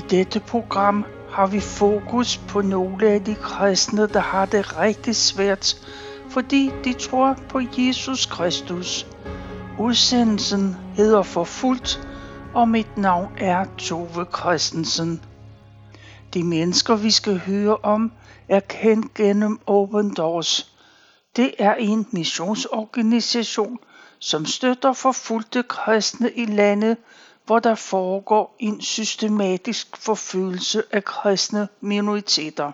[0.00, 5.16] I dette program har vi fokus på nogle af de kristne, der har det rigtig
[5.16, 5.76] svært,
[6.30, 9.06] fordi de tror på Jesus Kristus.
[9.78, 12.08] Udsendelsen hedder Forfulgt,
[12.54, 15.22] og mit navn er Tove Christensen.
[16.34, 18.12] De mennesker, vi skal høre om,
[18.48, 20.76] er kendt gennem Open Doors.
[21.36, 23.78] Det er en missionsorganisation,
[24.18, 26.96] som støtter forfulgte kristne i landet
[27.46, 32.72] hvor der foregår en systematisk forfølgelse af kristne minoriteter.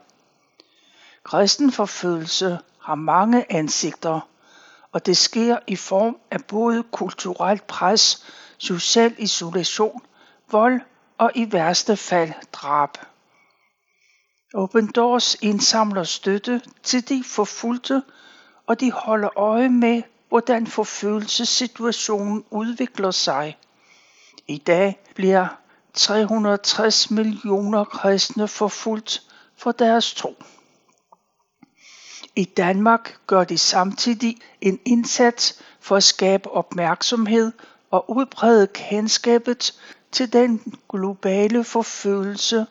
[1.24, 4.20] Kristen forfølgelse har mange ansigter,
[4.92, 8.24] og det sker i form af både kulturelt pres,
[8.58, 10.02] social isolation,
[10.50, 10.80] vold
[11.18, 12.98] og i værste fald drab.
[14.54, 18.02] Open Doors indsamler støtte til de forfulgte,
[18.66, 23.56] og de holder øje med, hvordan forfølgelsessituationen udvikler sig.
[24.48, 25.48] I dag bliver
[25.94, 29.22] 360 millioner kristne forfulgt
[29.56, 30.34] for deres tro.
[32.36, 37.52] I Danmark gør de samtidig en indsats for at skabe opmærksomhed
[37.90, 39.80] og udbrede kendskabet
[40.12, 42.66] til den globale forfølgelse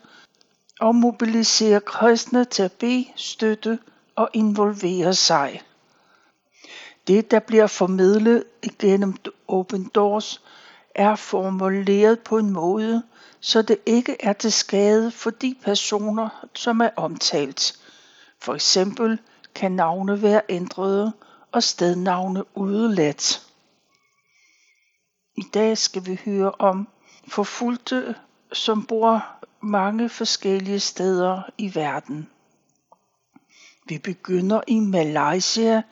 [0.80, 3.78] og mobilisere kristne til at bede, støtte
[4.16, 5.62] og involvere sig.
[7.06, 8.44] Det, der bliver formidlet
[8.78, 9.16] gennem
[9.48, 10.42] Open Doors,
[10.96, 13.02] er formuleret på en måde,
[13.40, 17.78] så det ikke er til skade for de personer, som er omtalt.
[18.40, 19.18] For eksempel
[19.54, 21.12] kan navne være ændrede
[21.52, 23.42] og stednavne udeladt.
[25.36, 26.88] I dag skal vi høre om
[27.28, 28.14] forfulgte,
[28.52, 29.26] som bor
[29.60, 32.28] mange forskellige steder i verden.
[33.88, 35.82] Vi begynder i Malaysia,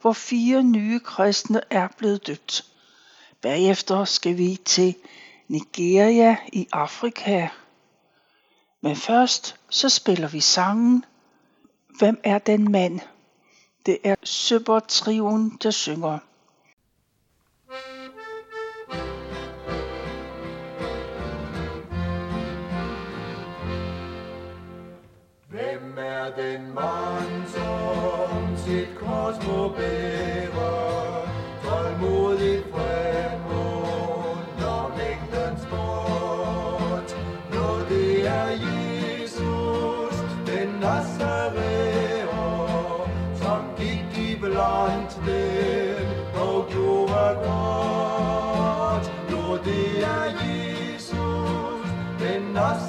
[0.00, 2.71] hvor fire nye kristne er blevet døbt.
[3.42, 4.94] Bagefter skal vi til
[5.48, 7.48] Nigeria i Afrika.
[8.80, 11.04] Men først så spiller vi sangen
[11.98, 13.00] Hvem er den mand?
[13.86, 16.18] Det er Søbertrion, der synger.
[25.48, 30.41] Hvem er den mand, som sit kors må bære,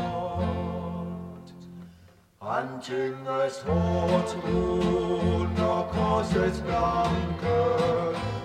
[2.43, 7.59] Han tynges hårdt under korsets planke,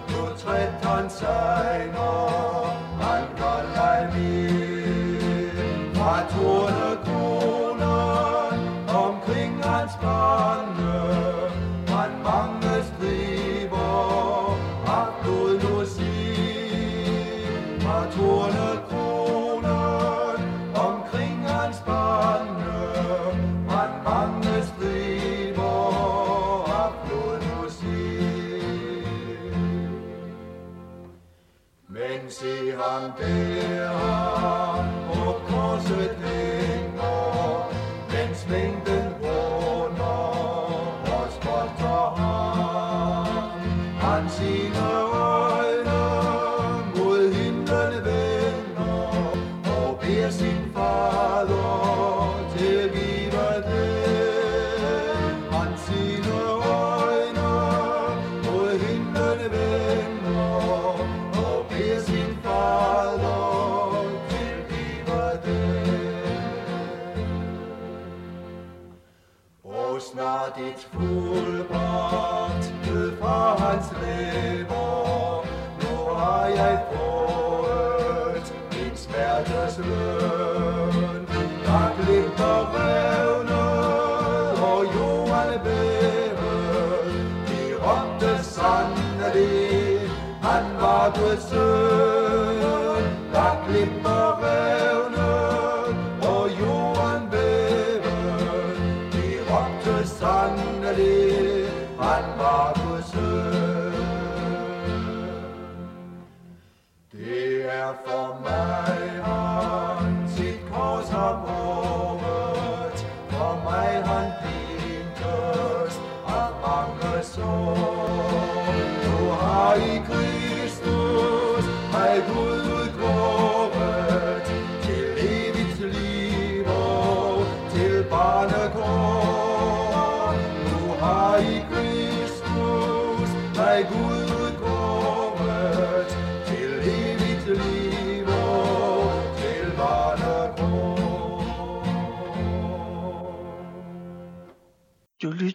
[0.09, 2.54] nu træt han sig, når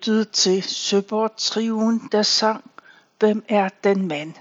[0.00, 2.70] lyttede til Søborg Triven, der sang
[3.18, 4.34] Hvem er den mand?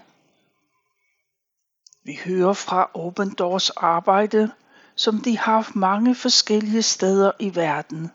[2.03, 4.51] Vi hører fra Open Doors arbejde,
[4.95, 8.11] som de har haft mange forskellige steder i verden.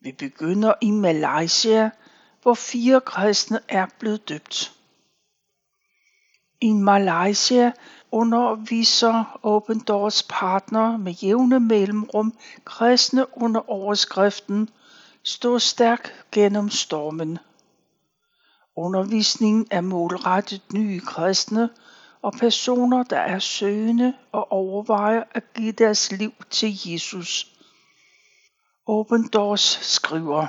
[0.00, 1.90] Vi begynder i Malaysia,
[2.42, 4.72] hvor fire kristne er blevet døbt.
[6.60, 7.72] I Malaysia
[8.12, 14.70] underviser Open Doors partner med jævne mellemrum kristne under overskriften
[15.26, 17.38] Stå stærk gennem stormen.
[18.76, 21.70] Undervisningen er målrettet nye kristne
[22.22, 27.46] og personer, der er søgende og overvejer at give deres liv til Jesus.
[28.86, 30.46] Open Doors skriver,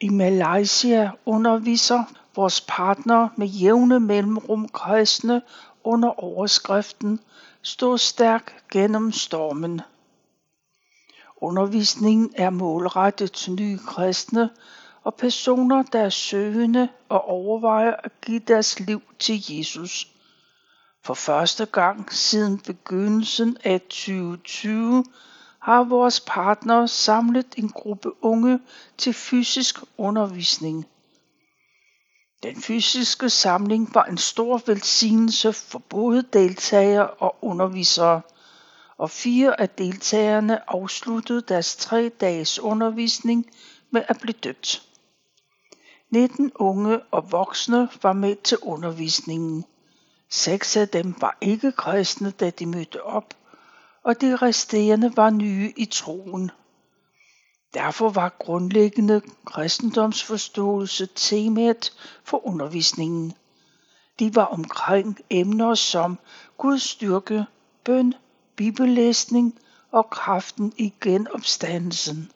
[0.00, 2.04] i Malaysia underviser
[2.36, 5.42] vores partner med jævne mellemrum kristne
[5.84, 7.20] under overskriften
[7.62, 9.80] Stå stærk gennem stormen.
[11.36, 14.50] Undervisningen er målrettet til nye kristne
[15.04, 20.08] og personer, der er søgende og overvejer at give deres liv til Jesus.
[21.04, 25.04] For første gang siden begyndelsen af 2020
[25.58, 28.60] har vores partner samlet en gruppe unge
[28.98, 30.86] til fysisk undervisning.
[32.42, 38.20] Den fysiske samling var en stor velsignelse for både deltagere og undervisere,
[38.98, 43.46] og fire af deltagerne afsluttede deres tre dages undervisning
[43.90, 44.82] med at blive døbt.
[46.10, 49.64] 19 unge og voksne var med til undervisningen.
[50.30, 53.34] Seks af dem var ikke kristne, da de mødte op,
[54.02, 56.50] og de resterende var nye i troen.
[57.74, 61.92] Derfor var grundlæggende kristendomsforståelse temaet
[62.24, 63.32] for undervisningen.
[64.18, 66.18] De var omkring emner som
[66.58, 67.44] Guds styrke,
[67.84, 68.14] bøn,
[68.56, 69.58] bibellæsning
[69.92, 72.32] og kraften i genopstandelsen.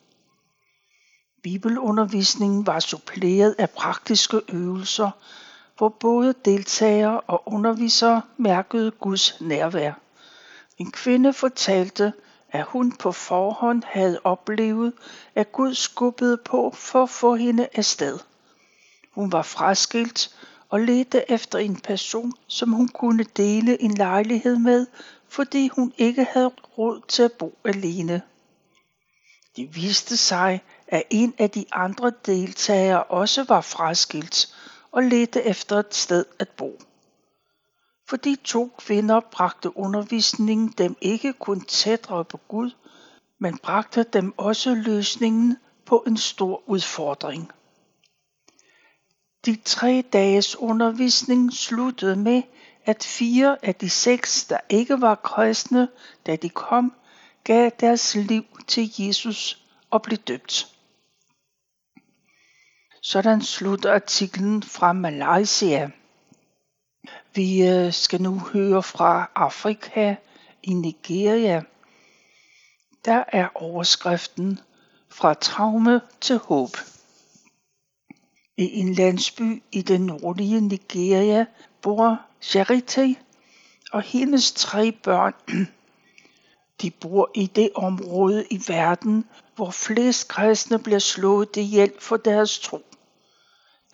[1.43, 5.11] Bibelundervisningen var suppleret af praktiske øvelser,
[5.79, 9.93] hvor både deltagere og undervisere mærkede Guds nærvær.
[10.79, 12.13] En kvinde fortalte,
[12.51, 14.93] at hun på forhånd havde oplevet,
[15.35, 18.19] at Gud skubbede på for at få hende afsted.
[19.13, 20.37] Hun var fraskilt
[20.69, 24.87] og ledte efter en person, som hun kunne dele en lejlighed med,
[25.31, 28.23] fordi hun ikke havde råd til at bo alene.
[29.57, 34.55] Det viste sig, at en af de andre deltagere også var fraskilt
[34.93, 36.79] og ledte efter et sted at bo.
[38.09, 42.71] For de to kvinder bragte undervisningen dem ikke kun tættere på Gud,
[43.39, 47.51] men bragte dem også løsningen på en stor udfordring.
[49.47, 52.43] De tre dages undervisning sluttede med,
[52.91, 55.89] at fire af de seks, der ikke var kristne,
[56.27, 56.93] da de kom,
[57.45, 60.67] gav deres liv til Jesus og blev døbt.
[63.03, 65.91] Sådan slutter artiklen fra Malaysia.
[67.35, 70.17] Vi øh, skal nu høre fra Afrika
[70.63, 71.63] i Nigeria.
[73.05, 74.61] Der er overskriften
[75.09, 76.77] fra traume til håb.
[78.57, 81.47] I en landsby i det nordlige Nigeria
[81.83, 83.15] bor Charité
[83.93, 85.35] og hendes tre børn.
[86.83, 89.25] De bor i det område i verden,
[89.57, 92.83] hvor flest kristne bliver slået ihjel for deres tro.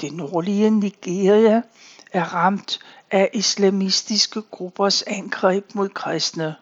[0.01, 1.63] Det nordlige Nigeria
[2.13, 2.79] er ramt
[3.11, 6.57] af islamistiske gruppers angreb mod kristne.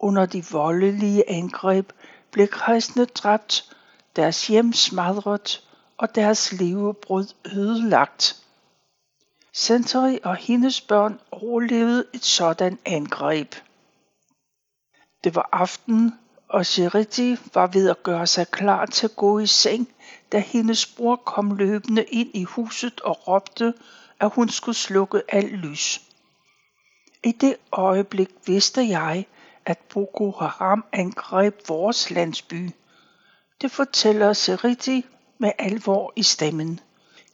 [0.00, 1.92] Under de voldelige angreb
[2.30, 3.76] blev kristne dræbt,
[4.16, 5.62] deres hjem smadret
[5.98, 8.43] og deres levebrød ødelagt.
[9.56, 13.54] Century og hendes børn overlevede et sådan angreb.
[15.24, 16.12] Det var aften,
[16.48, 19.88] og Charity var ved at gøre sig klar til at gå i seng,
[20.32, 23.74] da hendes bror kom løbende ind i huset og råbte,
[24.20, 26.00] at hun skulle slukke alt lys.
[27.24, 29.26] I det øjeblik vidste jeg,
[29.64, 32.70] at Boko Haram angreb vores landsby.
[33.60, 35.06] Det fortæller Seriti
[35.38, 36.80] med alvor i stemmen.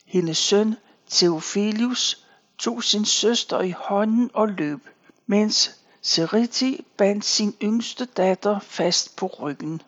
[0.06, 0.74] Hendes søn
[1.10, 2.26] Theophilus
[2.58, 4.88] tog sin søster i hånden og løb,
[5.26, 9.82] mens Seriti bandt sin yngste datter fast på ryggen.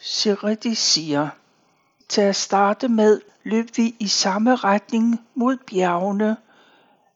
[0.00, 1.28] Seriti siger,
[2.08, 6.36] til at starte med løb vi i samme retning mod bjergene,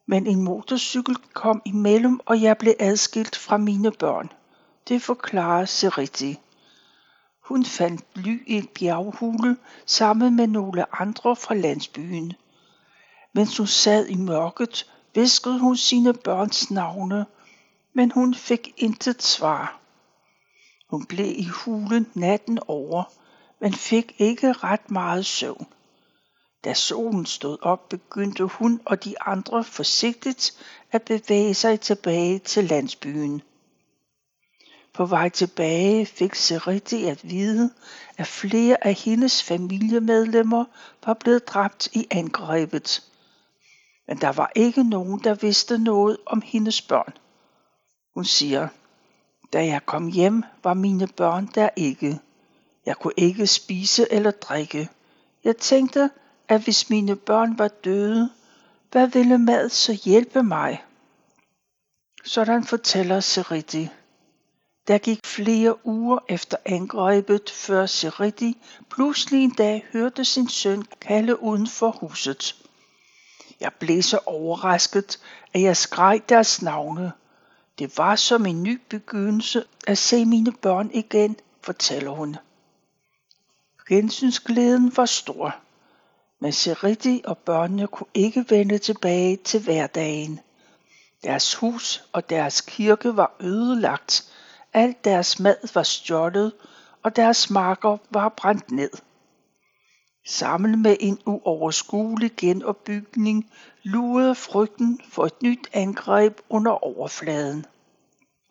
[0.05, 4.31] men en motorcykel kom imellem, og jeg blev adskilt fra mine børn.
[4.87, 6.39] Det forklarer Seriti.
[7.47, 12.33] Hun fandt ly i en bjerghule sammen med nogle andre fra landsbyen.
[13.33, 17.25] Mens hun sad i mørket, viskede hun sine børns navne,
[17.93, 19.79] men hun fik intet svar.
[20.89, 23.03] Hun blev i hulen natten over,
[23.61, 25.67] men fik ikke ret meget søvn.
[26.63, 30.57] Da solen stod op, begyndte hun og de andre forsigtigt
[30.91, 33.41] at bevæge sig tilbage til landsbyen.
[34.97, 37.73] På vej tilbage fik Seriti at vide,
[38.17, 40.65] at flere af hendes familiemedlemmer
[41.05, 43.03] var blevet dræbt i angrebet.
[44.07, 47.13] Men der var ikke nogen, der vidste noget om hendes børn.
[48.13, 48.67] Hun siger,
[49.53, 52.19] da jeg kom hjem, var mine børn der ikke.
[52.85, 54.89] Jeg kunne ikke spise eller drikke.
[55.43, 56.09] Jeg tænkte,
[56.47, 58.29] at hvis mine børn var døde,
[58.91, 60.83] hvad ville mad så hjælpe mig?
[62.23, 63.89] Sådan fortæller Seriti.
[64.87, 68.57] Der gik flere uger efter angrebet, før Seriti
[68.89, 72.55] pludselig en dag hørte sin søn kalde uden for huset.
[73.59, 75.19] Jeg blev så overrasket,
[75.53, 77.11] at jeg skreg deres navne.
[77.79, 82.37] Det var som en ny begyndelse at se mine børn igen, fortæller hun.
[83.89, 85.55] Gensynsglæden var stor,
[86.39, 90.39] men Seriti og børnene kunne ikke vende tilbage til hverdagen.
[91.23, 94.33] Deres hus og deres kirke var ødelagt,
[94.77, 96.53] alt deres mad var stjålet,
[97.03, 98.89] og deres marker var brændt ned.
[100.27, 103.51] Sammen med en uoverskuelig genopbygning
[103.83, 107.65] lurede frygten for et nyt angreb under overfladen.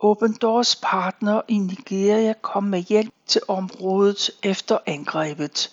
[0.01, 5.73] Open Doors partner i Nigeria kom med hjælp til området efter angrebet.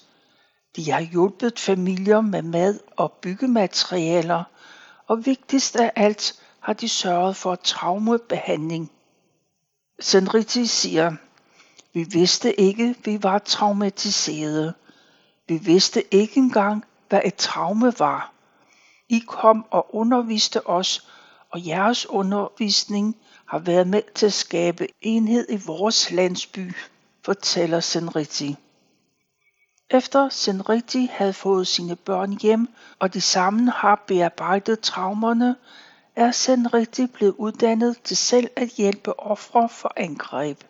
[0.75, 4.43] De har hjulpet familier med mad og byggematerialer,
[5.07, 8.91] og vigtigst af alt har de sørget for traumebehandling.
[10.03, 11.15] Senriti siger,
[11.93, 14.73] vi vidste ikke, vi var traumatiserede.
[15.47, 18.33] Vi vidste ikke engang, hvad et traume var.
[19.09, 21.07] I kom og underviste os,
[21.49, 26.73] og jeres undervisning har været med til at skabe enhed i vores landsby,
[27.25, 28.55] fortæller Senriti.
[29.89, 32.67] Efter Senriti havde fået sine børn hjem,
[32.99, 35.55] og de sammen har bearbejdet traumerne,
[36.15, 40.63] er Senriti blevet uddannet til selv at hjælpe ofre for angreb.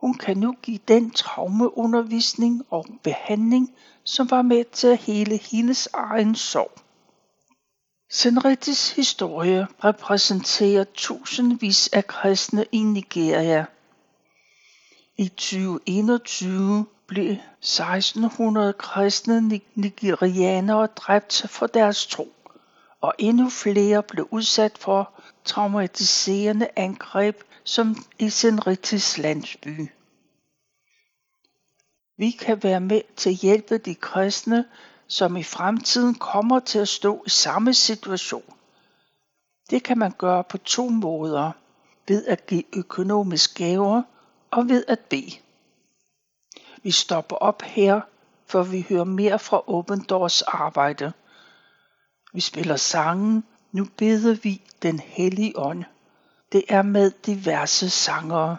[0.00, 5.88] Hun kan nu give den traumeundervisning og behandling, som var med til at hele hendes
[5.92, 6.72] egen sorg.
[8.10, 13.66] Senritis historie repræsenterer tusindvis af kristne i Nigeria.
[15.16, 22.33] I 2021 blev 1600 kristne nigerianere dræbt for deres tro,
[23.04, 25.10] og endnu flere blev udsat for
[25.44, 29.88] traumatiserende angreb som i Senritis landsby.
[32.16, 34.64] Vi kan være med til at hjælpe de kristne,
[35.06, 38.54] som i fremtiden kommer til at stå i samme situation.
[39.70, 41.52] Det kan man gøre på to måder.
[42.08, 44.02] Ved at give økonomisk gaver
[44.50, 45.32] og ved at bede.
[46.82, 48.00] Vi stopper op her,
[48.46, 51.12] for vi hører mere fra Open Doors arbejde.
[52.34, 55.84] Vi spiller sangen, nu beder vi den hellige ånd.
[56.52, 58.56] Det er med diverse sangere.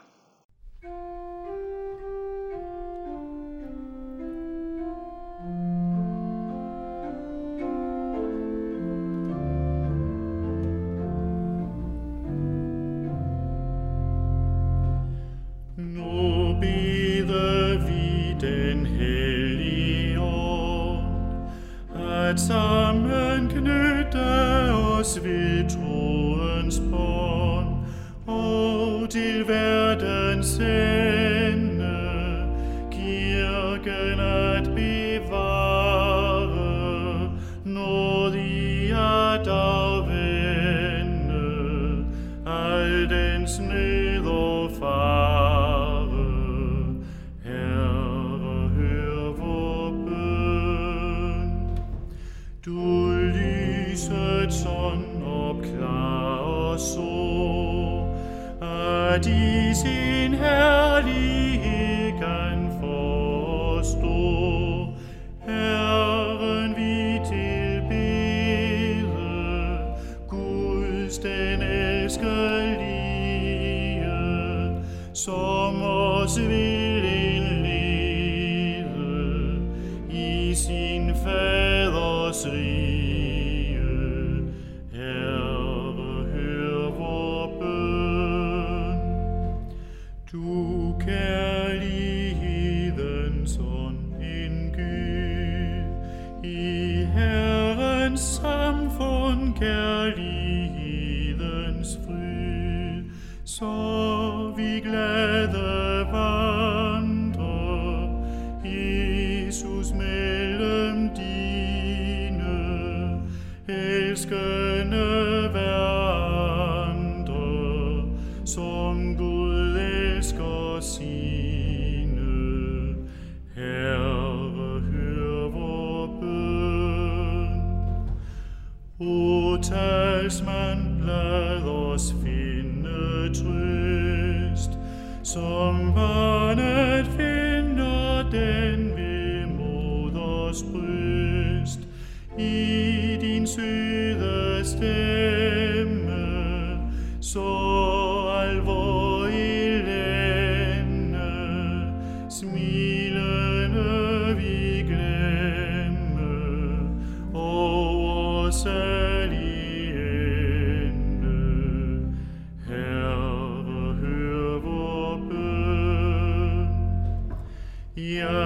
[81.05, 83.04] Sin faders rige.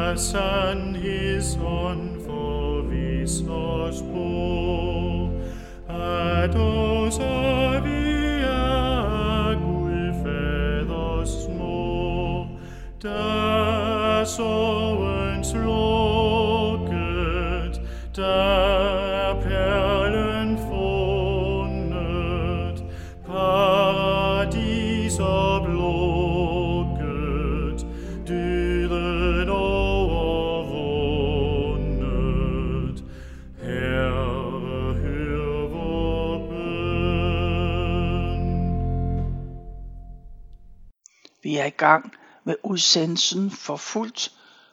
[0.10, 5.30] Ja, sandhedsånd forvis os på,
[5.90, 12.48] at også vi er Gud faders små,
[13.02, 14.24] der
[42.50, 44.32] med udsendelsen Forfulgt,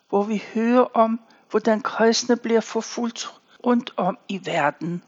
[0.09, 3.29] hvor vi hører om, hvordan kristne bliver forfulgt
[3.67, 5.03] rundt om i verden.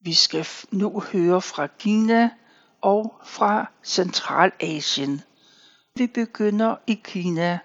[0.00, 2.30] Vi skal nu høre fra Kina
[2.80, 5.22] og fra Centralasien.
[5.96, 7.58] Vi begynder i Kina.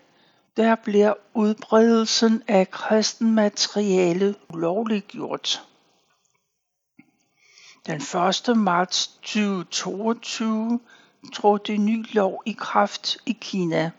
[0.57, 5.63] Der bliver udbredelsen af kristen materiale ulovliggjort.
[7.85, 8.01] Den
[8.51, 8.57] 1.
[8.57, 10.79] marts 2022
[11.33, 13.91] trådte en ny lov i kraft i Kina.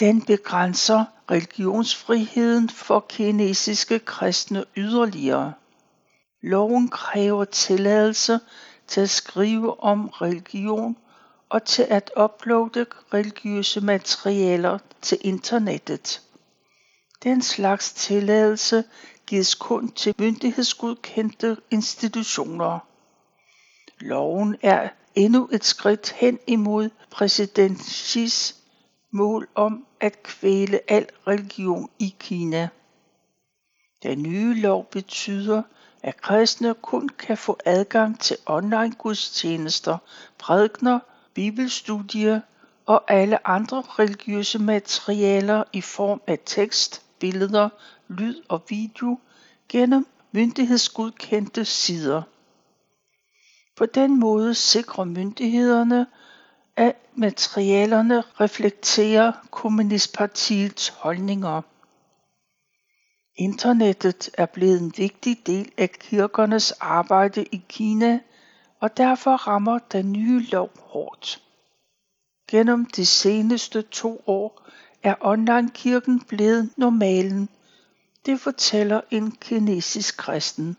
[0.00, 5.52] Den begrænser religionsfriheden for kinesiske kristne yderligere.
[6.42, 8.40] Loven kræver tilladelse
[8.86, 10.96] til at skrive om religion
[11.48, 16.22] og til at uploade religiøse materialer til internettet.
[17.22, 18.84] Den slags tilladelse
[19.26, 22.78] gives kun til myndighedsgodkendte institutioner.
[24.00, 28.54] Loven er endnu et skridt hen imod præsident Xi's
[29.10, 32.68] mål om at kvæle al religion i Kina.
[34.02, 35.62] Den nye lov betyder,
[36.02, 39.98] at kristne kun kan få adgang til online gudstjenester,
[40.38, 40.98] prædikner,
[41.34, 42.40] bibelstudier
[42.86, 47.68] og alle andre religiøse materialer i form af tekst, billeder,
[48.08, 49.18] lyd og video
[49.68, 52.22] gennem myndighedsgodkendte sider.
[53.76, 56.06] På den måde sikrer myndighederne,
[56.76, 61.62] at materialerne reflekterer Kommunistpartiets holdninger.
[63.36, 68.20] Internettet er blevet en vigtig del af kirkernes arbejde i Kina,
[68.80, 71.42] og derfor rammer den nye lov hårdt.
[72.48, 74.68] Gennem de seneste to år
[75.02, 77.48] er online-kirken blevet normalen.
[78.26, 80.76] Det fortæller en kinesisk kristen,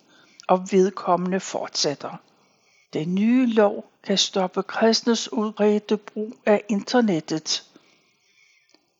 [0.47, 2.17] og vedkommende fortsætter.
[2.93, 7.63] Den nye lov kan stoppe kristnes udbredte brug af internettet.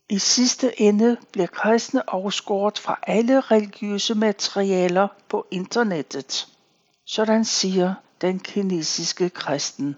[0.10, 6.48] I sidste ende bliver kristne afskåret fra alle religiøse materialer på internettet.
[7.06, 9.96] Sådan siger den kinesiske kristen.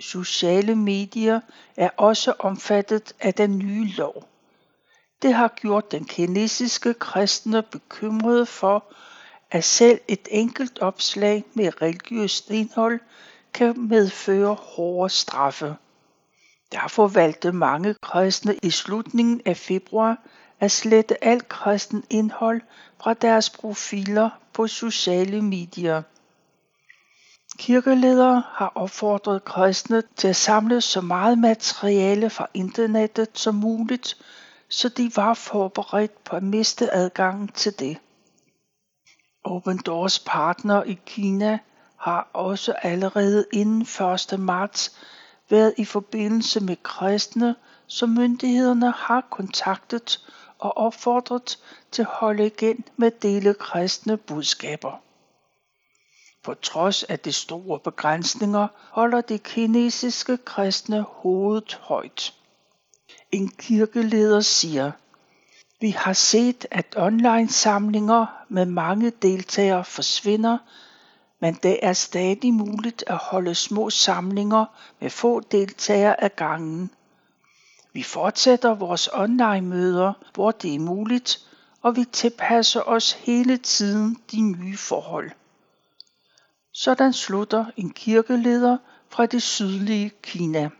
[0.00, 1.40] Sociale medier
[1.76, 4.28] er også omfattet af den nye lov.
[5.22, 8.84] Det har gjort den kinesiske kristne bekymret for,
[9.50, 13.00] at selv et enkelt opslag med religiøst indhold
[13.54, 15.76] kan medføre hårde straffe.
[16.72, 20.18] Derfor valgte mange kristne i slutningen af februar
[20.60, 22.60] at slette alt kristen indhold
[23.02, 26.02] fra deres profiler på sociale medier.
[27.58, 34.16] Kirkeledere har opfordret kristne til at samle så meget materiale fra internettet som muligt,
[34.68, 37.96] så de var forberedt på at miste adgangen til det.
[39.44, 41.58] Open Doors partner i Kina
[41.96, 43.82] har også allerede inden
[44.32, 44.40] 1.
[44.40, 44.96] marts
[45.48, 50.20] været i forbindelse med kristne, som myndighederne har kontaktet
[50.58, 51.58] og opfordret
[51.90, 55.02] til at holde igen med at dele kristne budskaber.
[56.42, 62.34] På trods af de store begrænsninger holder de kinesiske kristne hovedet højt.
[63.32, 64.92] En kirkeleder siger,
[65.80, 70.58] vi har set, at online samlinger med mange deltagere forsvinder,
[71.40, 74.64] men det er stadig muligt at holde små samlinger
[75.00, 76.90] med få deltagere ad gangen.
[77.92, 81.38] Vi fortsætter vores online-møder, hvor det er muligt,
[81.82, 85.30] og vi tilpasser os hele tiden de nye forhold.
[86.72, 90.70] Sådan slutter en kirkeleder fra det sydlige Kina.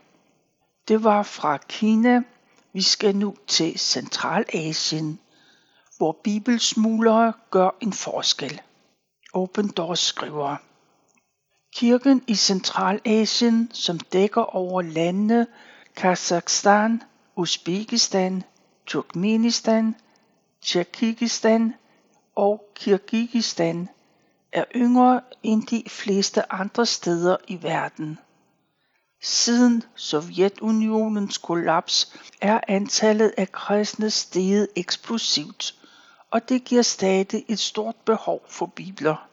[0.87, 2.23] Det var fra Kina,
[2.73, 5.19] vi skal nu til Centralasien,
[5.97, 8.61] hvor bibelsmuglere gør en forskel.
[9.33, 10.55] Open Doors skriver.
[11.75, 15.47] Kirken i Centralasien, som dækker over landene
[15.95, 17.03] Kazakhstan,
[17.35, 18.43] Uzbekistan,
[18.85, 19.95] Turkmenistan,
[20.61, 21.73] Tjekikistan
[22.35, 23.89] og Kirgisistan,
[24.51, 28.19] er yngre end de fleste andre steder i verden.
[29.23, 35.75] Siden Sovjetunionens kollaps er antallet af kristne steget eksplosivt,
[36.31, 39.27] og det giver stadig et stort behov for bibler.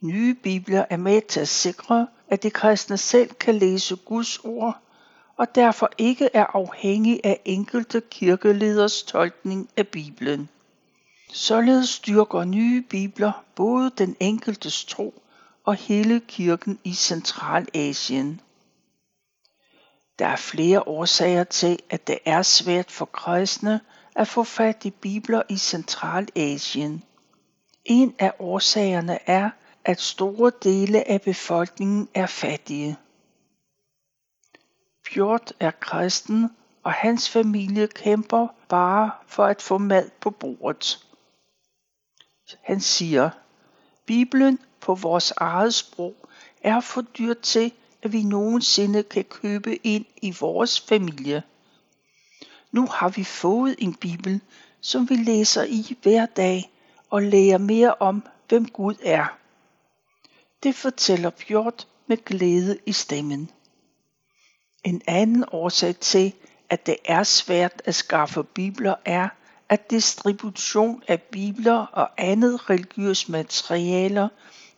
[0.00, 4.78] Nye bibler er med til at sikre, at de kristne selv kan læse Guds ord,
[5.36, 10.48] og derfor ikke er afhængig af enkelte kirkeleders tolkning af Bibelen.
[11.32, 15.22] Således styrker nye bibler både den enkeltes tro
[15.64, 18.40] og hele kirken i Centralasien.
[20.18, 23.80] Der er flere årsager til, at det er svært for kristne
[24.16, 27.04] at få fat i bibler i Centralasien.
[27.84, 29.50] En af årsagerne er,
[29.84, 32.96] at store dele af befolkningen er fattige.
[35.06, 36.50] Fjord er kristen,
[36.82, 41.06] og hans familie kæmper bare for at få mad på bordet.
[42.62, 43.30] Han siger,
[44.06, 46.16] Bibelen på vores eget sprog
[46.62, 47.72] er for dyrt til,
[48.12, 51.42] vi nogensinde kan købe ind i vores familie.
[52.72, 54.40] Nu har vi fået en bibel,
[54.80, 56.70] som vi læser i hver dag
[57.10, 59.38] og lærer mere om, hvem Gud er.
[60.62, 61.72] Det fortæller Bjørn
[62.06, 63.50] med glæde i stemmen.
[64.84, 66.32] En anden årsag til,
[66.70, 69.28] at det er svært at skaffe bibler er,
[69.68, 74.28] at distribution af bibler og andet religiøst materialer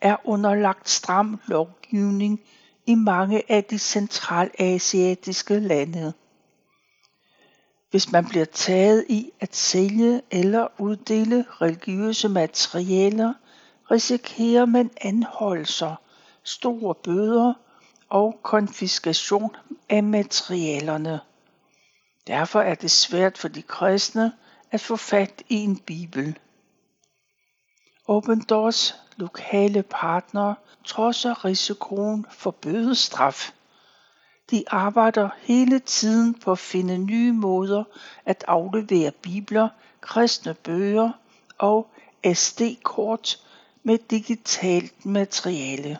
[0.01, 2.41] er underlagt stram lovgivning
[2.87, 6.13] i mange af de centralasiatiske lande.
[7.91, 13.33] Hvis man bliver taget i at sælge eller uddele religiøse materialer,
[13.91, 15.95] risikerer man anholdelser,
[16.43, 17.53] store bøder
[18.09, 19.55] og konfiskation
[19.89, 21.19] af materialerne.
[22.27, 24.31] Derfor er det svært for de kristne
[24.71, 26.37] at få fat i en bibel.
[28.09, 33.51] Open Doors lokale partnere trodser risikoen for bødestraf.
[34.51, 37.83] De arbejder hele tiden på at finde nye måder
[38.25, 39.69] at aflevere bibler,
[40.01, 41.11] kristne bøger
[41.57, 41.89] og
[42.33, 43.39] SD-kort
[43.83, 45.99] med digitalt materiale.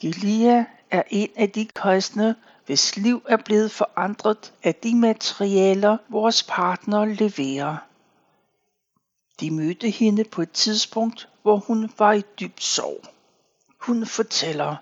[0.00, 6.42] Gilia er en af de kristne, hvis liv er blevet forandret af de materialer, vores
[6.42, 7.76] partner leverer.
[9.40, 13.04] De mødte hende på et tidspunkt, hvor hun var i dyb sorg.
[13.80, 14.76] Hun fortæller,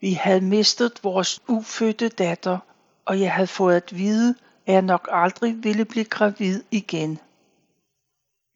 [0.00, 2.58] vi havde mistet vores ufødte datter,
[3.04, 4.34] og jeg havde fået at vide,
[4.66, 7.18] at jeg nok aldrig ville blive gravid igen.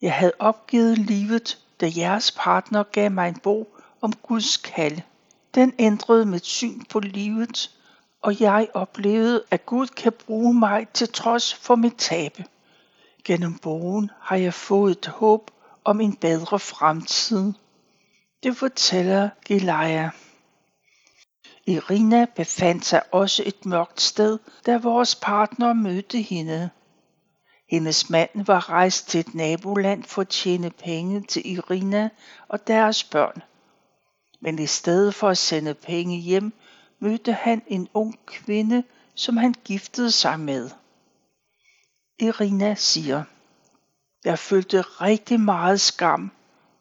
[0.02, 3.68] Jeg havde opgivet livet, da jeres partner gav mig en bog
[4.00, 5.00] om Guds kald.
[5.54, 7.70] Den ændrede mit syn på livet,
[8.22, 12.44] og jeg oplevede, at Gud kan bruge mig til trods for mit tabe.
[13.24, 15.50] Gennem bogen har jeg fået et håb
[15.84, 17.52] om en bedre fremtid.
[18.42, 20.10] Det fortæller Gilaya.
[21.66, 26.70] Irina befandt sig også et mørkt sted, da vores partner mødte hende.
[27.70, 32.08] Hendes mand var rejst til et naboland for at tjene penge til Irina
[32.48, 33.42] og deres børn.
[34.40, 36.52] Men i stedet for at sende penge hjem,
[37.00, 40.70] mødte han en ung kvinde, som han giftede sig med.
[42.22, 43.24] Irina siger,
[44.24, 46.30] jeg følte rigtig meget skam.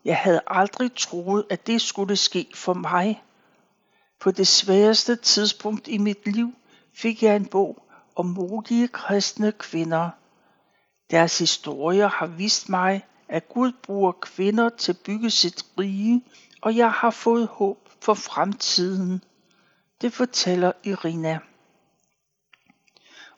[0.06, 3.24] Jeg havde aldrig troet, at det skulle ske for mig.
[4.20, 6.54] På det sværeste tidspunkt i mit liv
[6.94, 10.10] fik jeg en bog om modige kristne kvinder.
[11.12, 16.24] Deres historier har vist mig, at Gud bruger kvinder til at bygge sit rige,
[16.62, 19.24] og jeg har fået håb for fremtiden.
[20.02, 21.40] Det fortæller Irina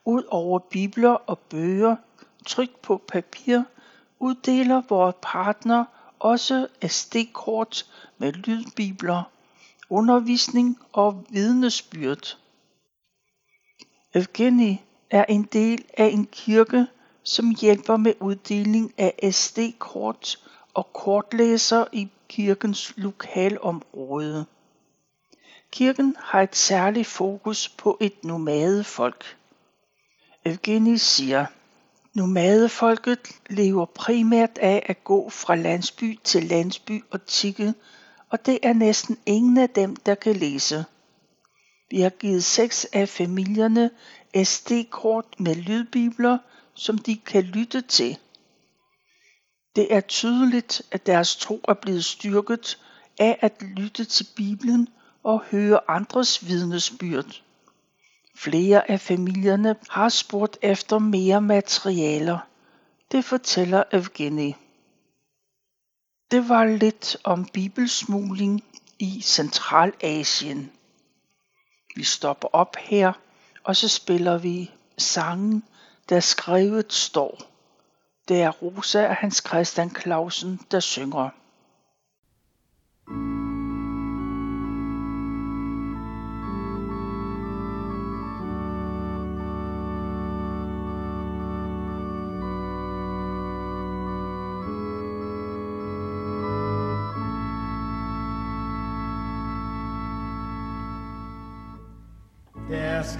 [0.06, 1.96] ud over bibler og bøger,
[2.46, 3.62] trykt på papir,
[4.20, 5.86] uddeler vores partner
[6.20, 7.86] også SD-kort
[8.18, 9.24] med lydbibler,
[9.90, 12.38] undervisning og vidnesbyrd.
[14.16, 16.88] Evgeni er en del af en kirke,
[17.24, 20.40] som hjælper med uddeling af SD-kort
[20.74, 24.46] og kortlæser i kirkens lokalområde.
[25.72, 29.38] Kirken har et særligt fokus på et nomadefolk.
[30.46, 31.46] Evgeni siger,
[32.14, 37.74] nomadefolket lever primært af at gå fra landsby til landsby og tikke,
[38.30, 40.86] og det er næsten ingen af dem, der kan læse.
[41.90, 43.90] Vi har givet seks af familierne
[44.44, 46.38] SD-kort med lydbibler,
[46.74, 48.18] som de kan lytte til.
[49.76, 52.80] Det er tydeligt, at deres tro er blevet styrket
[53.20, 54.90] af at lytte til Bibelen
[55.24, 57.42] og høre andres vidnesbyrd.
[58.36, 62.40] Flere af familierne har spurgt efter mere materialer.
[63.12, 64.56] Det fortæller Evgeni.
[66.32, 68.64] Det var lidt om bibelsmugling
[69.00, 70.72] i Centralasien.
[71.96, 73.14] Vi stopper op her,
[73.64, 75.64] og så spiller vi sangen,
[76.10, 77.42] der skrevet står.
[78.28, 81.30] Det er Rosa og Hans Christian Clausen, der synger.
[83.08, 83.33] Der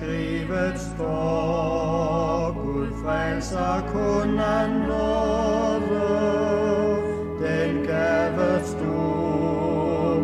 [0.04, 6.10] skrivet står, Gud frelser kun af nåde,
[7.40, 9.00] den gave du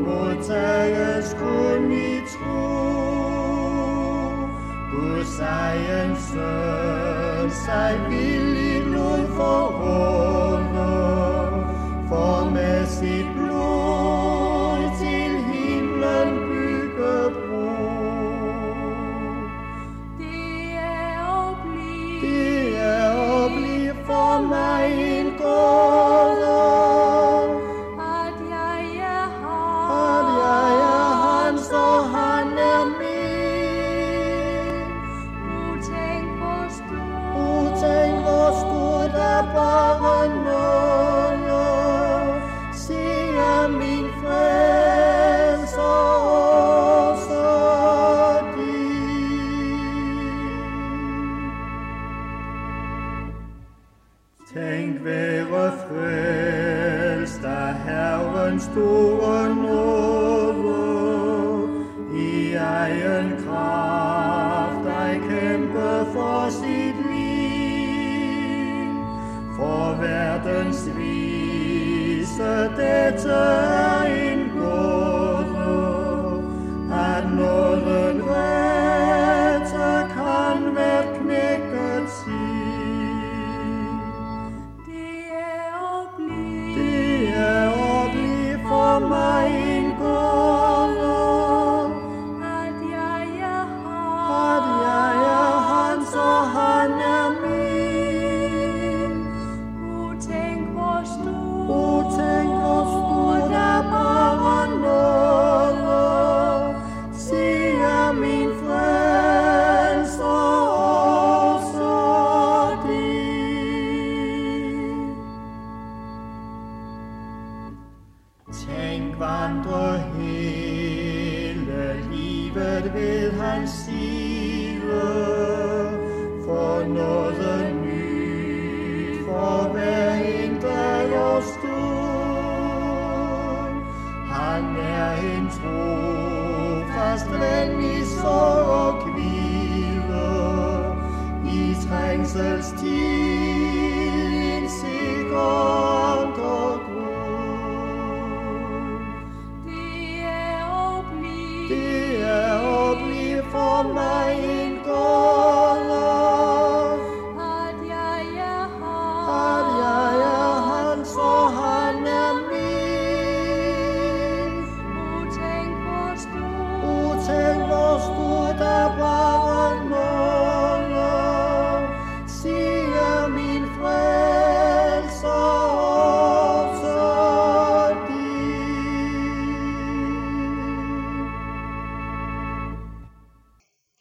[0.08, 2.70] modtages kun i tro.
[4.92, 8.49] Guds egen søn, sig villigt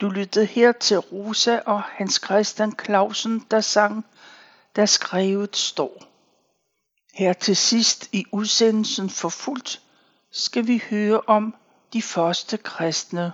[0.00, 4.06] Du lyttede her til Rosa og Hans Christian Clausen, der sang,
[4.76, 6.04] der skrevet står.
[7.14, 9.82] Her til sidst i udsendelsen for fuldt
[10.30, 11.54] skal vi høre om
[11.92, 13.32] de første kristne.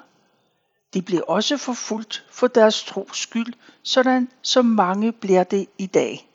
[0.94, 6.28] De blev også forfulgt for deres tros skyld, sådan som mange bliver det i dag.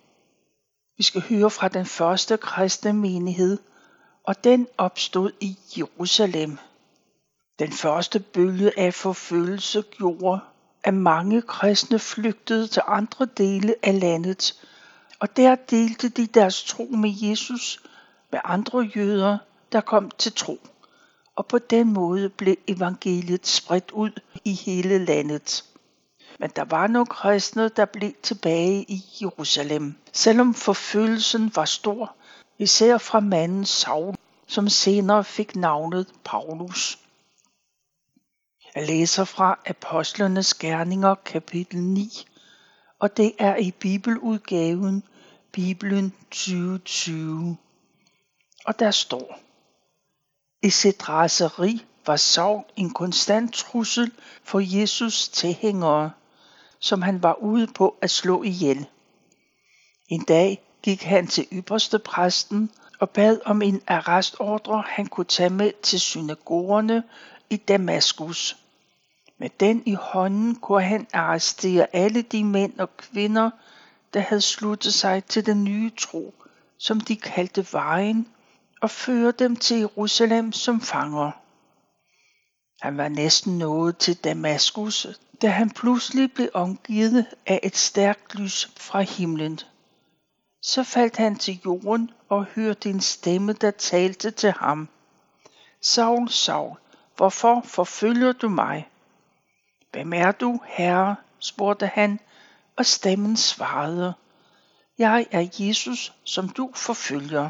[0.98, 3.58] Vi skal høre fra den første kristne menighed,
[4.24, 6.58] og den opstod i Jerusalem.
[7.60, 10.39] Den første bølge af forfølgelse gjorde,
[10.84, 14.67] at mange kristne flygtede til andre dele af landet,
[15.19, 17.84] og der delte de deres tro med Jesus
[18.32, 19.38] med andre jøder,
[19.72, 20.60] der kom til tro.
[21.36, 24.12] Og på den måde blev evangeliet spredt ud
[24.45, 25.65] i hele landet.
[26.39, 32.15] Men der var nogle kristne, der blev tilbage i Jerusalem, selvom forfølgelsen var stor,
[32.60, 34.15] især fra manden Saul,
[34.48, 37.00] som senere fik navnet Paulus.
[38.80, 42.28] Jeg læser fra Apostlenes Gerninger kapitel 9,
[43.00, 45.04] og det er i bibeludgaven
[45.52, 47.58] Bibelen 2020.
[48.65, 49.39] Og der står,
[50.63, 54.12] I sit raseri var sorg en konstant trussel
[54.44, 56.12] for Jesus tilhængere,
[56.80, 58.88] som han var ude på at slå ihjel.
[60.10, 65.50] En dag gik han til ypperste præsten og bad om en arrestordre, han kunne tage
[65.50, 67.04] med til synagogerne
[67.50, 68.56] i Damaskus.
[69.39, 73.49] Med den i hånden kunne han arrestere alle de mænd og kvinder,
[74.13, 76.34] der havde sluttet sig til den nye tro,
[76.78, 78.28] som de kaldte vejen,
[78.82, 81.32] og føre dem til Jerusalem som fanger.
[82.82, 85.08] Han var næsten nået til Damaskus,
[85.41, 89.60] da han pludselig blev omgivet af et stærkt lys fra himlen.
[90.62, 94.89] Så faldt han til jorden og hørte en stemme, der talte til ham.
[95.82, 96.78] Saul, Saul,
[97.15, 98.88] hvorfor forfølger du mig?
[99.91, 101.15] Hvem er du, herre?
[101.39, 102.19] spurgte han,
[102.75, 104.13] og stemmen svarede.
[104.97, 107.49] Jeg er Jesus, som du forfølger.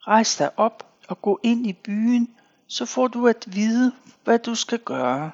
[0.00, 2.34] Rejs dig op og gå ind i byen,
[2.68, 3.92] så får du at vide,
[4.24, 5.30] hvad du skal gøre.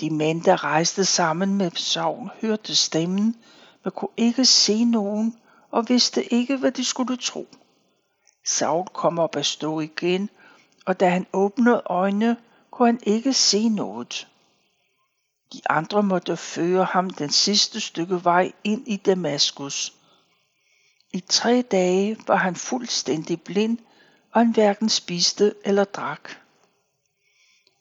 [0.00, 3.36] De mænd, der rejste sammen med Saul, hørte stemmen,
[3.84, 5.36] men kunne ikke se nogen
[5.70, 7.48] og vidste ikke, hvad de skulle tro.
[8.46, 10.30] Saul kom op at stå igen,
[10.86, 12.36] og da han åbnede øjnene,
[12.70, 14.28] kunne han ikke se noget.
[15.52, 19.92] De andre måtte føre ham den sidste stykke vej ind i Damaskus.
[21.12, 23.78] I tre dage var han fuldstændig blind,
[24.32, 26.30] og han hverken spiste eller drak.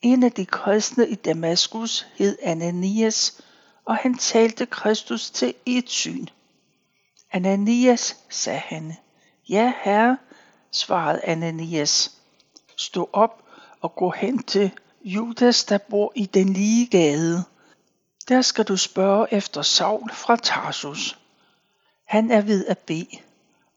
[0.01, 3.41] En af de kristne i Damaskus hed Ananias,
[3.85, 6.27] og han talte Kristus til i et syn.
[7.31, 8.93] Ananias, sagde han.
[9.49, 10.17] Ja, herre,
[10.71, 12.11] svarede Ananias.
[12.77, 13.43] Stå op
[13.81, 14.71] og gå hen til
[15.03, 17.43] Judas, der bor i den lige gade.
[18.27, 21.19] Der skal du spørge efter Saul fra Tarsus.
[22.05, 23.07] Han er ved at bede,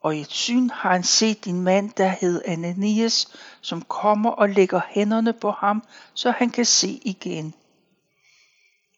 [0.00, 3.28] og i et syn har han set din mand, der hed Ananias,
[3.60, 5.82] som kommer og lægger hænderne på ham,
[6.14, 7.54] så han kan se igen.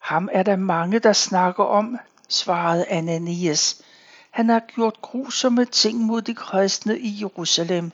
[0.01, 3.83] Ham er der mange, der snakker om, svarede Ananias.
[4.31, 7.93] Han har gjort grusomme ting mod de kristne i Jerusalem.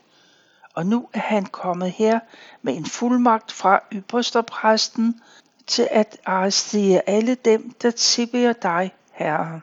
[0.74, 2.20] Og nu er han kommet her
[2.62, 5.20] med en fuldmagt fra ypperstepræsten,
[5.66, 9.60] til at arrestere alle dem, der tilbeder dig, Herre.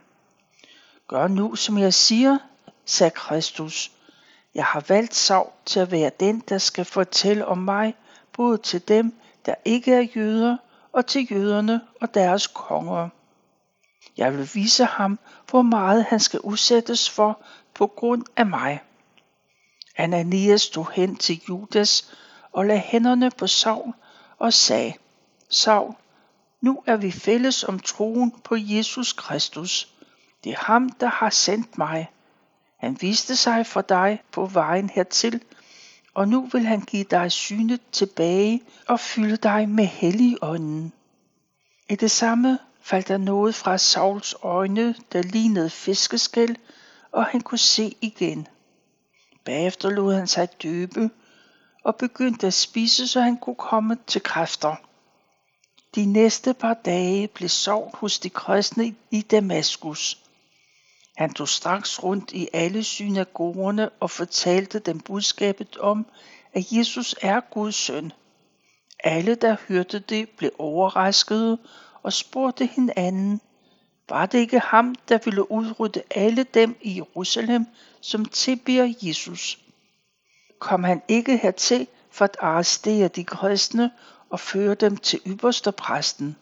[1.07, 2.37] Gør nu, som jeg siger,
[2.85, 3.91] sagde Kristus.
[4.55, 7.95] Jeg har valgt Saul til at være den, der skal fortælle om mig,
[8.33, 9.13] både til dem,
[9.45, 10.57] der ikke er jøder,
[10.93, 13.09] og til jøderne og deres konger.
[14.17, 17.39] Jeg vil vise ham, hvor meget han skal udsættes for
[17.73, 18.81] på grund af mig.
[19.97, 22.13] Ananias stod hen til Judas
[22.51, 23.93] og lagde hænderne på Saul
[24.39, 24.93] og sagde,
[25.49, 25.93] Saul,
[26.63, 29.93] nu er vi fælles om troen på Jesus Kristus.
[30.43, 32.11] Det er ham, der har sendt mig.
[32.79, 35.41] Han viste sig for dig på vejen hertil,
[36.13, 40.93] og nu vil han give dig synet tilbage og fylde dig med helligånden.
[41.89, 46.57] I det samme faldt der noget fra Sauls øjne, der lignede fiskeskæl,
[47.11, 48.47] og han kunne se igen.
[49.45, 51.09] Bagefter lod han sig døbe
[51.83, 54.75] og begyndte at spise, så han kunne komme til kræfter.
[55.95, 60.17] De næste par dage blev Saul hos de kristne i Damaskus.
[61.17, 66.05] Han tog straks rundt i alle synagogerne og fortalte dem budskabet om,
[66.53, 68.11] at Jesus er Guds søn.
[69.03, 71.57] Alle, der hørte det, blev overraskede
[72.03, 73.41] og spurgte hinanden,
[74.09, 77.65] var det ikke ham, der ville udrydde alle dem i Jerusalem,
[78.01, 79.59] som tilbiger Jesus?
[80.59, 83.91] Kom han ikke hertil for at arrestere de kristne
[84.33, 86.35] og føre dem til ypperste præsten?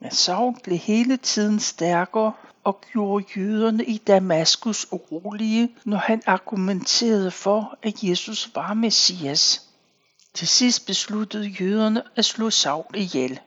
[0.00, 2.32] Men Saul blev hele tiden stærkere
[2.64, 9.68] og gjorde jøderne i Damaskus urolige, når han argumenterede for, at Jesus var Messias.
[10.34, 13.40] Til sidst besluttede jøderne at slå Saul ihjel.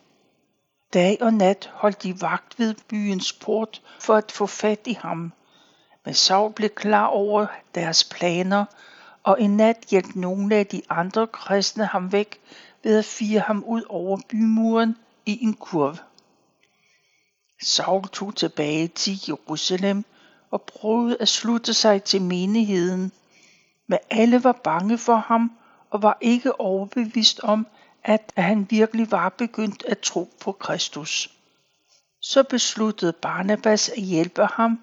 [0.94, 5.34] Dag og nat holdt de vagt ved byens port for at få fat i ham.
[6.06, 8.66] Men Saul blev klar over deres planer,
[9.24, 12.40] og en nat hjalp nogle af de andre kristne ham væk
[12.86, 15.98] ved at fire ham ud over bymuren i en kurv.
[17.62, 20.06] Saul tog tilbage til Jerusalem
[20.52, 23.12] og prøvede at slutte sig til menigheden,
[23.88, 25.52] men alle var bange for ham
[25.90, 27.68] og var ikke overbevist om,
[28.04, 31.32] at han virkelig var begyndt at tro på Kristus.
[32.22, 34.80] Så besluttede Barnabas at hjælpe ham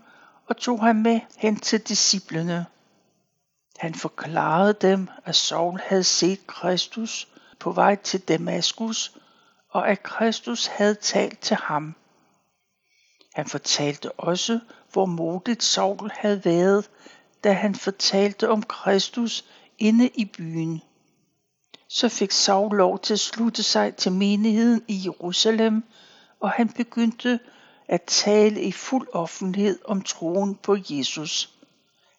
[0.46, 2.66] og tog ham med hen til disciplene.
[3.78, 7.32] Han forklarede dem, at Saul havde set Kristus
[7.62, 9.16] på vej til Damaskus,
[9.70, 11.94] og at Kristus havde talt til ham.
[13.34, 14.60] Han fortalte også,
[14.92, 16.90] hvor modigt Saul havde været,
[17.44, 19.44] da han fortalte om Kristus
[19.78, 20.82] inde i byen.
[21.88, 25.84] Så fik Saul lov til at slutte sig til menigheden i Jerusalem,
[26.40, 27.40] og han begyndte
[27.88, 31.54] at tale i fuld offentlighed om troen på Jesus.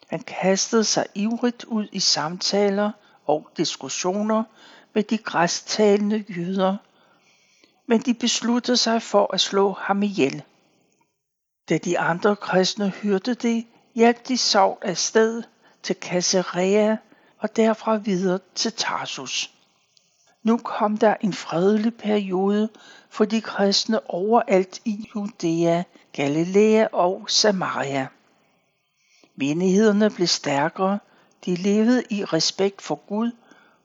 [0.07, 2.91] Han kastede sig ivrigt ud i samtaler
[3.25, 4.43] og diskussioner
[4.93, 6.77] med de græstalende jøder,
[7.87, 10.43] men de besluttede sig for at slå ham ihjel.
[11.69, 13.65] Da de andre kristne hørte det,
[13.95, 15.43] hjalp de Saul afsted
[15.83, 16.97] til Caesarea
[17.39, 19.51] og derfra videre til Tarsus.
[20.43, 22.69] Nu kom der en fredelig periode
[23.09, 25.83] for de kristne overalt i Judæa,
[26.13, 28.07] Galilea og Samaria.
[29.35, 30.99] Menighederne blev stærkere,
[31.45, 33.31] de levede i respekt for Gud,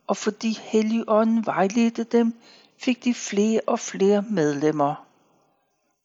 [0.08, 2.34] og fordi Helligånden vejledte dem,
[2.78, 5.04] fik de flere og flere medlemmer.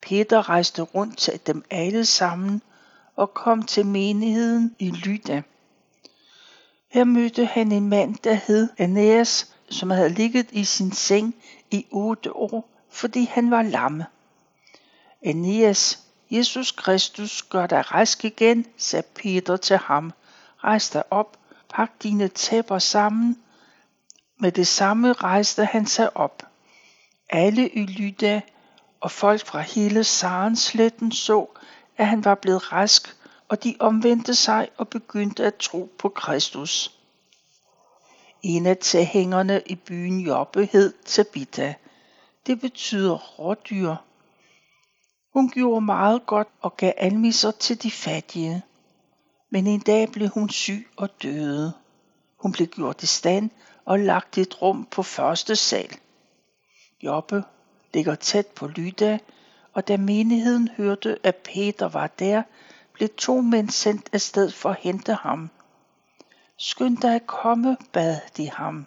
[0.02, 2.62] Peter rejste rundt til dem alle sammen
[3.16, 5.42] og kom til menigheden i Lyda.
[6.90, 11.34] Her mødte han en mand, der hed Aeneas, som havde ligget i sin seng
[11.70, 14.06] i otte år, fordi han var lamme.
[15.24, 20.12] Aeneas, Jesus Kristus gør dig rask igen, sagde Peter til ham.
[20.64, 21.36] Rejs dig op,
[21.68, 23.43] pak dine tæpper sammen.
[24.44, 26.42] Med det samme rejste han sig op.
[27.30, 28.40] Alle i Lyda
[29.00, 31.46] og folk fra hele Sarensletten så,
[31.96, 33.16] at han var blevet rask,
[33.48, 36.98] og de omvendte sig og begyndte at tro på Kristus.
[38.42, 41.72] En af tilhængerne i byen Joppe hed Tabitha.
[42.46, 43.94] Det betyder rådyr.
[45.32, 48.62] Hun gjorde meget godt og gav almisser til de fattige.
[49.50, 51.72] Men en dag blev hun syg og døde.
[52.36, 53.50] Hun blev gjort i stand
[53.84, 55.96] og lagt et rum på første sal.
[57.02, 57.44] Joppe
[57.94, 59.18] ligger tæt på Lyda,
[59.72, 62.42] og da menigheden hørte, at Peter var der,
[62.92, 65.50] blev to mænd sendt afsted for at hente ham.
[66.58, 68.86] Skynd dig at komme, bad de ham.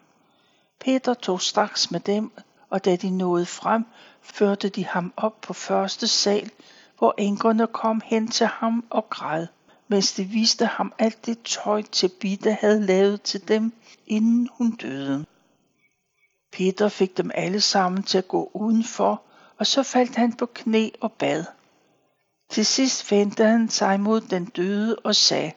[0.79, 2.31] Peter tog straks med dem,
[2.69, 3.85] og da de nåede frem,
[4.21, 6.51] førte de ham op på første sal,
[6.97, 9.47] hvor enkerne kom hen til ham og græd,
[9.87, 13.73] mens de viste ham alt det tøj, Tabitha havde lavet til dem,
[14.07, 15.25] inden hun døde.
[16.51, 19.21] Peter fik dem alle sammen til at gå udenfor,
[19.57, 21.45] og så faldt han på knæ og bad.
[22.49, 25.51] Til sidst vendte han sig mod den døde og sagde,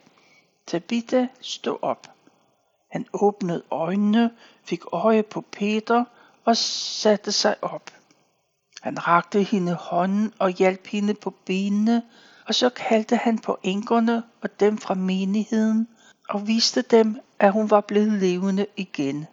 [0.67, 2.07] Tabitha, stå op.
[2.91, 4.31] Han åbnede øjnene,
[4.63, 6.05] fik øje på Peter
[6.45, 7.91] og satte sig op.
[8.81, 12.03] Han rakte hende hånden og hjalp hende på benene,
[12.51, 15.87] og så kaldte han på enkerne og dem fra menigheden
[16.29, 19.25] og viste dem, at hun var blevet levende igen.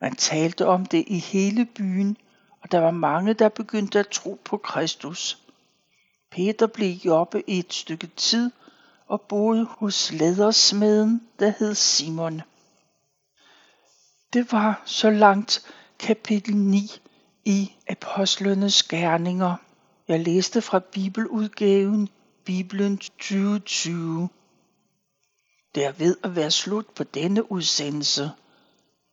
[0.00, 2.16] Man talte om det i hele byen,
[2.62, 5.38] og der var mange, der begyndte at tro på Kristus.
[6.30, 8.50] Peter blev jobbe i et stykke tid
[9.06, 12.42] og boede hos ledersmeden, der hed Simon.
[14.32, 16.90] Det var så langt kapitel 9
[17.44, 19.56] i Apostlenes Gerninger.
[20.12, 22.08] Jeg læste fra Bibeludgaven
[22.44, 24.28] Bibelen 2020.
[25.74, 28.30] Det er ved at være slut på denne udsendelse.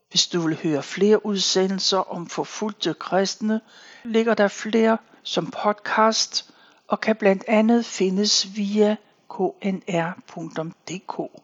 [0.09, 3.61] Hvis du vil høre flere udsendelser om forfulgte kristne,
[4.03, 6.53] ligger der flere som podcast
[6.87, 8.95] og kan blandt andet findes via
[9.29, 11.41] knr.dk.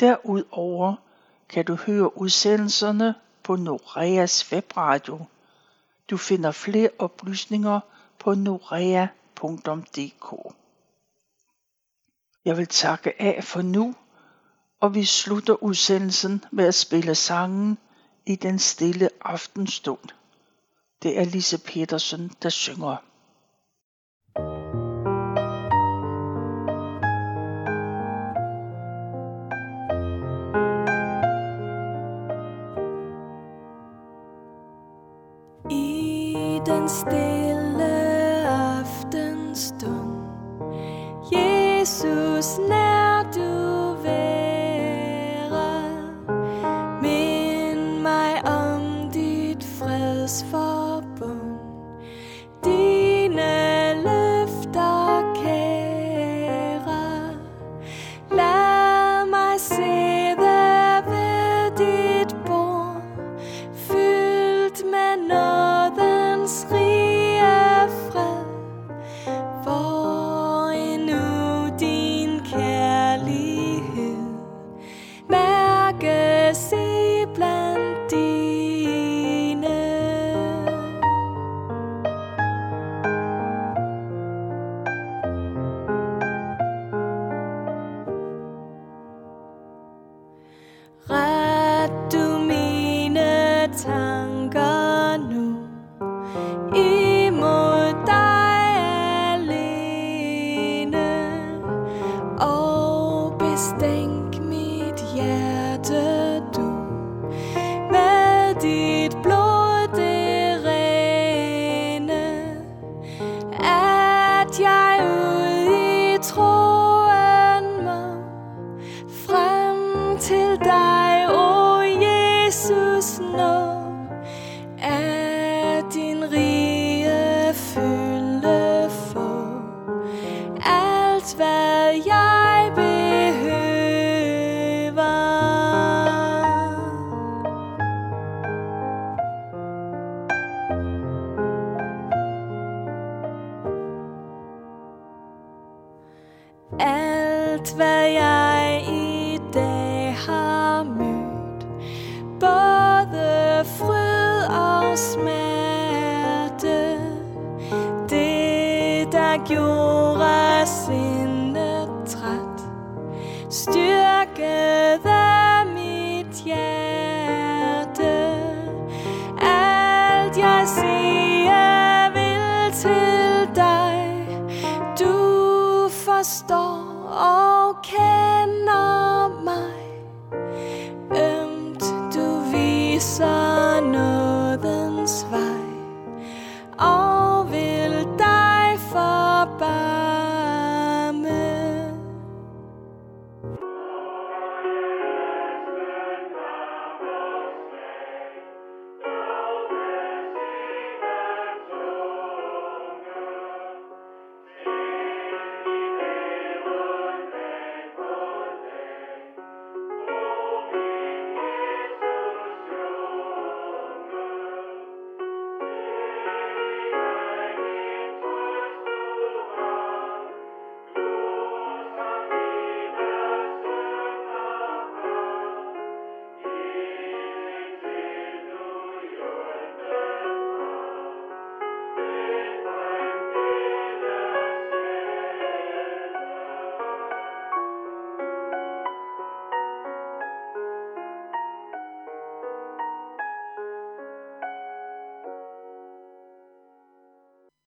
[0.00, 0.94] Derudover
[1.48, 5.24] kan du høre udsendelserne på Noreas webradio.
[6.10, 7.80] Du finder flere oplysninger
[8.18, 9.06] på norea.dk.
[12.44, 13.94] Jeg vil takke af for nu
[14.84, 17.78] og vi slutter udsendelsen med at spille sangen
[18.26, 20.08] i den stille aftenstund.
[21.02, 22.96] Det er Lise Petersen, der synger.